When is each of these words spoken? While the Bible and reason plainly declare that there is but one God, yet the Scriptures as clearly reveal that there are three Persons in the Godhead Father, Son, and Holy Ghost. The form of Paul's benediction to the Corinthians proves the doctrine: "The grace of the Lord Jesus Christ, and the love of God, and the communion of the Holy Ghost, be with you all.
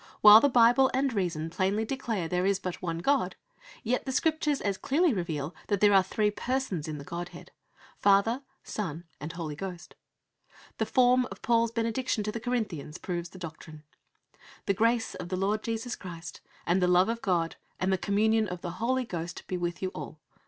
While 0.21 0.41
the 0.41 0.49
Bible 0.49 0.89
and 0.95 1.13
reason 1.13 1.51
plainly 1.51 1.85
declare 1.85 2.23
that 2.23 2.31
there 2.31 2.45
is 2.47 2.57
but 2.57 2.81
one 2.81 2.97
God, 2.97 3.35
yet 3.83 4.07
the 4.07 4.11
Scriptures 4.11 4.59
as 4.59 4.75
clearly 4.75 5.13
reveal 5.13 5.53
that 5.67 5.79
there 5.79 5.93
are 5.93 6.01
three 6.01 6.31
Persons 6.31 6.87
in 6.87 6.97
the 6.97 7.03
Godhead 7.03 7.51
Father, 7.99 8.41
Son, 8.63 9.03
and 9.19 9.33
Holy 9.33 9.55
Ghost. 9.55 9.93
The 10.79 10.87
form 10.87 11.27
of 11.29 11.43
Paul's 11.43 11.71
benediction 11.71 12.23
to 12.23 12.31
the 12.31 12.39
Corinthians 12.39 12.97
proves 12.97 13.29
the 13.29 13.37
doctrine: 13.37 13.83
"The 14.65 14.73
grace 14.73 15.13
of 15.13 15.29
the 15.29 15.37
Lord 15.37 15.61
Jesus 15.61 15.95
Christ, 15.95 16.41
and 16.65 16.81
the 16.81 16.87
love 16.87 17.07
of 17.07 17.21
God, 17.21 17.57
and 17.79 17.93
the 17.93 17.97
communion 17.99 18.47
of 18.47 18.61
the 18.61 18.71
Holy 18.81 19.05
Ghost, 19.05 19.45
be 19.45 19.55
with 19.55 19.83
you 19.83 19.89
all. 19.89 20.19